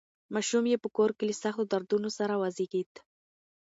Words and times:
ماشوم 0.33 0.63
یې 0.71 0.77
په 0.83 0.89
کور 0.97 1.09
کې 1.17 1.23
له 1.29 1.35
سختو 1.43 1.63
دردونو 1.71 2.09
سره 2.17 2.33
وزېږېد. 2.41 2.91